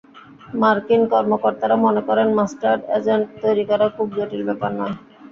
[0.53, 4.95] মার্কিন কর্মকর্তারা মনে করেন, মাস্টার্ড এজেন্ট তৈরি করা খুব জটিল ব্যাপার নয়।